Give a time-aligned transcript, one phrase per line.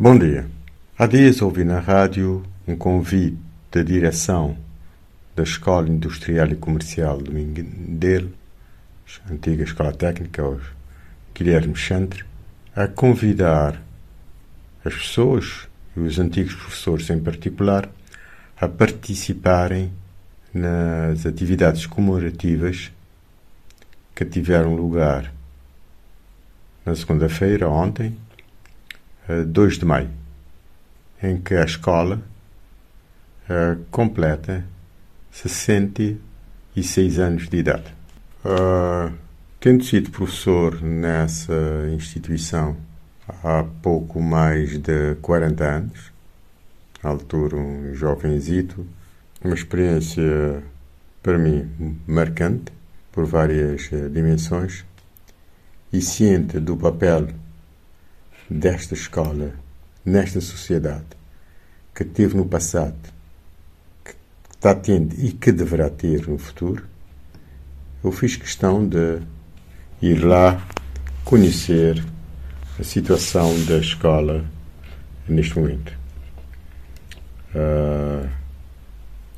[0.00, 0.48] Bom dia.
[0.96, 3.36] Há dias ouvi na rádio um convite
[3.68, 4.56] da direção
[5.34, 8.30] da Escola Industrial e Comercial do Mindelo,
[9.28, 10.70] antiga Escola Técnica, hoje,
[11.34, 12.24] Guilherme Chantre,
[12.76, 13.82] a convidar
[14.84, 17.90] as pessoas, e os antigos professores em particular,
[18.56, 19.90] a participarem
[20.54, 22.92] nas atividades comemorativas
[24.14, 25.34] que tiveram lugar
[26.86, 28.16] na segunda-feira, ontem,
[29.46, 30.10] 2 de maio,
[31.22, 32.22] em que a escola
[33.48, 34.64] uh, completa
[35.30, 37.94] 66 anos de idade.
[38.44, 39.12] Uh,
[39.60, 42.76] tendo sido professor nessa instituição
[43.44, 46.12] há pouco mais de 40 anos,
[47.02, 48.86] à altura um jovenzito,
[49.44, 50.62] uma experiência
[51.22, 52.72] para mim marcante
[53.12, 54.84] por várias dimensões
[55.92, 57.28] e ciente do papel
[58.48, 59.52] desta escola,
[60.04, 61.04] nesta sociedade,
[61.94, 62.96] que teve no passado,
[64.04, 64.14] que
[64.54, 66.86] está tendo e que deverá ter no futuro,
[68.02, 69.20] eu fiz questão de
[70.00, 70.64] ir lá
[71.24, 72.02] conhecer
[72.78, 74.44] a situação da escola
[75.28, 75.92] neste momento.
[77.54, 78.28] Uh,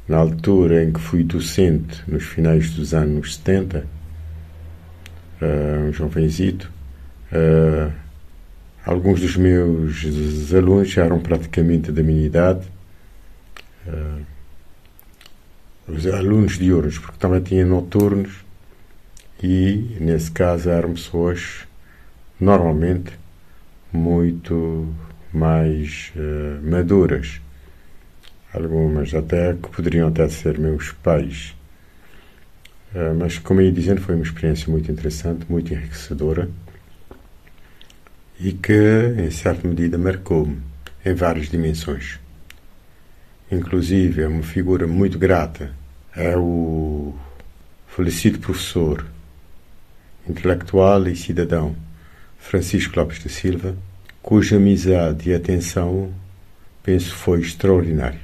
[0.07, 3.85] na altura em que fui docente, nos finais dos anos 70, uh,
[5.41, 6.71] ah, um jovenzito,
[7.33, 7.93] uh,
[8.85, 12.67] Alguns dos meus alunos já eram praticamente da minha idade,
[13.87, 14.25] uh,
[15.87, 18.43] os alunos diurnos, porque também tinha noturnos,
[19.43, 21.67] e nesse caso eram pessoas
[22.41, 23.13] normalmente
[23.93, 24.89] muito
[25.31, 27.39] mais uh, maduras,
[28.55, 31.55] algumas até que poderiam até ser meus pais.
[32.95, 36.49] Uh, mas, como ia dizendo, foi uma experiência muito interessante, muito enriquecedora
[38.41, 40.59] e que, em certa medida, marcou-me
[41.05, 42.19] em várias dimensões.
[43.53, 45.79] Inclusive, é uma figura muito grata
[46.17, 47.15] é o
[47.87, 49.07] falecido professor,
[50.29, 51.77] intelectual e cidadão
[52.39, 53.77] Francisco Lopes da Silva,
[54.23, 56.13] cuja amizade e atenção,
[56.83, 58.21] penso, foi extraordinária.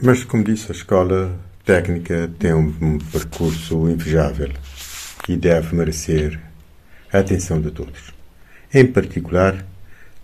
[0.00, 4.52] Mas, como disse, a escola técnica tem um percurso invejável
[5.28, 6.40] e deve merecer
[7.12, 8.15] a atenção de todos
[8.76, 9.64] em particular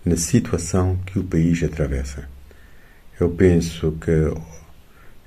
[0.05, 2.29] na situação que o país atravessa.
[3.19, 4.31] Eu penso que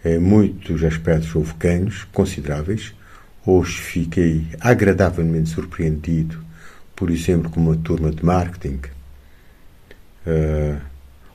[0.08, 2.94] em muitos aspectos houve ganhos consideráveis.
[3.44, 6.40] Hoje fiquei agradavelmente surpreendido,
[6.94, 8.78] por exemplo, com uma turma de marketing
[10.24, 10.80] uh,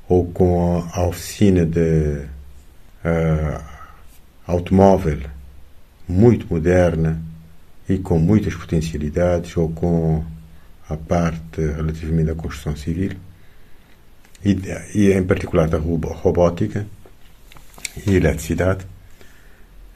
[0.07, 2.22] ou com a oficina de
[3.03, 3.62] uh,
[4.47, 5.19] automóvel
[6.07, 7.22] muito moderna
[7.90, 10.24] e com muitas potencialidades, ou com
[10.94, 13.12] a parte relativamente à construção civil
[14.44, 14.57] e,
[14.96, 16.85] e em particular da robótica
[18.06, 18.85] e eletricidade.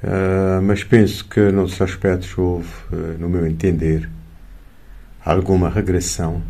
[0.03, 4.09] Uh, mas penso que nos aspectos houve, uh, no meu entender,
[5.23, 6.43] alguma regressão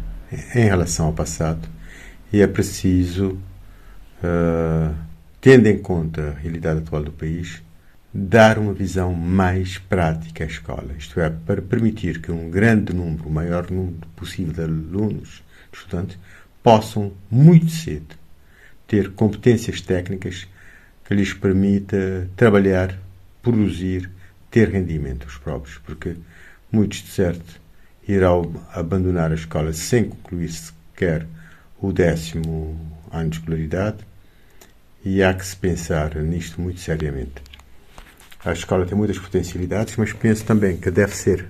[0.53, 1.67] em relação ao passado
[2.33, 3.39] e é preciso,
[4.21, 4.93] uh,
[5.39, 7.63] tendo em conta a realidade atual do país,
[8.17, 13.27] dar uma visão mais prática à escola, isto é, para permitir que um grande número,
[13.27, 16.17] o maior número possível de alunos, de estudantes,
[16.63, 18.15] possam muito cedo
[18.87, 20.47] ter competências técnicas
[21.03, 22.97] que lhes permita trabalhar,
[23.43, 24.09] produzir,
[24.49, 26.15] ter rendimentos próprios, porque
[26.71, 27.59] muitos, de certo,
[28.07, 31.27] irão abandonar a escola sem concluir sequer
[31.81, 32.79] o décimo
[33.11, 33.97] ano de escolaridade
[35.03, 37.54] e há que se pensar nisto muito seriamente.
[38.45, 41.47] A escola tem muitas potencialidades, mas penso também que deve ser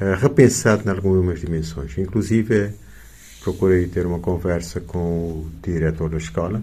[0.00, 1.98] uh, repensado em algumas dimensões.
[1.98, 2.72] Inclusive,
[3.42, 6.62] procurei ter uma conversa com o diretor da escola,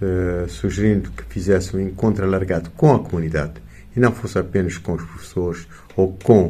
[0.00, 3.54] uh, sugerindo que fizesse um encontro alargado com a comunidade
[3.96, 5.66] e não fosse apenas com os professores
[5.96, 6.44] ou com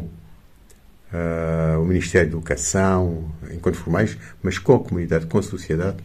[1.11, 6.05] uh, o Ministério da Educação, encontros formais, mas com a comunidade, com a sociedade,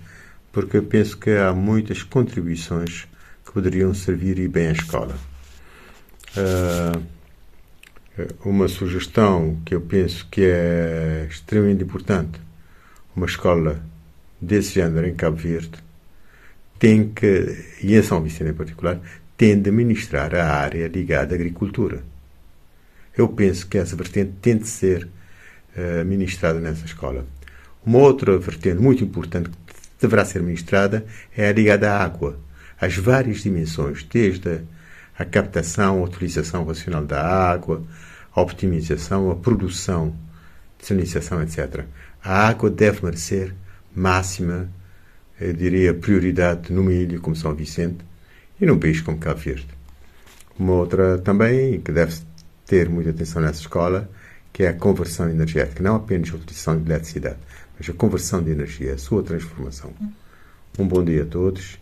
[0.53, 3.05] porque penso que há muitas contribuições
[3.45, 5.13] que poderiam servir e bem à escola.
[6.37, 7.19] Uh,
[8.43, 12.39] uma sugestão que eu penso que é extremamente importante.
[13.15, 13.81] Uma escola
[14.41, 15.71] desse género em Cabo Verde
[16.77, 18.99] tem que, e em São Vicente em particular,
[19.35, 22.03] tem de ministrar a área ligada à agricultura.
[23.17, 25.07] Eu penso que essa vertente tem de ser
[25.75, 27.25] uh, ministrada nessa escola.
[27.85, 29.57] Uma outra vertente muito importante que
[29.99, 31.05] deverá ser ministrada
[31.35, 32.39] é a ligada à água,
[32.79, 34.59] às várias dimensões, desde a
[35.19, 37.83] a captação, a utilização racional da água,
[38.33, 40.15] a optimização, a produção
[40.79, 41.83] de sanitização, etc.
[42.23, 43.53] A água deve merecer
[43.93, 44.69] máxima
[45.39, 48.03] eu diria, prioridade numa ilha como São Vicente
[48.59, 49.67] e num país como Cabo Verde.
[50.57, 52.19] Uma outra também que deve
[52.65, 54.09] ter muita atenção nessa escola,
[54.51, 57.37] que é a conversão energética, não apenas a utilização de eletricidade,
[57.77, 59.93] mas a conversão de energia, a sua transformação.
[60.77, 61.79] Um bom dia a todos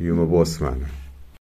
[0.00, 1.03] e uma boa semana.